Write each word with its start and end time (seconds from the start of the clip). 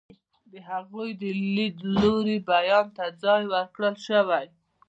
د 0.51 0.53
هغوی 0.69 1.09
د 1.21 1.23
لیدلوري 1.55 2.37
بیان 2.49 2.85
ته 2.97 3.05
ځای 3.23 3.41
ورکړل 3.53 3.95
شوی. 4.07 4.45